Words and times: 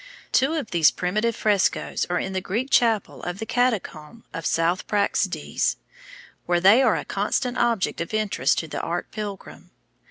Two 0.31 0.55
of 0.55 0.71
these 0.71 0.89
primitive 0.89 1.35
frescos 1.35 2.07
are 2.09 2.17
in 2.17 2.33
the 2.33 2.41
Greek 2.41 2.71
chapel 2.71 3.21
of 3.21 3.37
the 3.37 3.45
Catacomb 3.45 4.23
of 4.33 4.45
S. 4.45 4.81
Praxedes, 4.81 5.75
where 6.47 6.59
they 6.59 6.81
are 6.81 6.95
a 6.95 7.05
constant 7.05 7.55
object 7.59 8.01
of 8.01 8.11
interest 8.11 8.57
to 8.57 8.67
the 8.67 8.81
art 8.81 9.11
pilgrim. 9.11 9.69